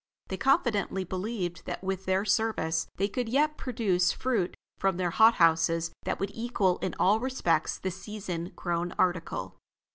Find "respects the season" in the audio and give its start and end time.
7.19-8.51